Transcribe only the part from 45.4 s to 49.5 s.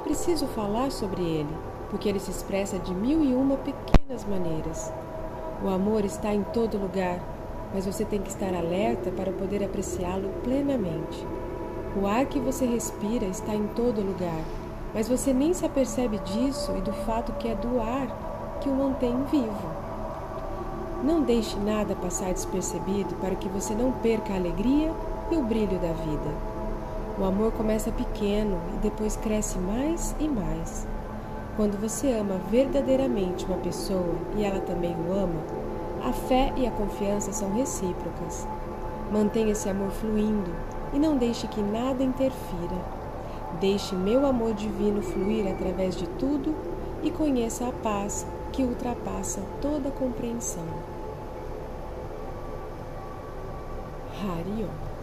através de tudo e conheça a paz que ultrapassa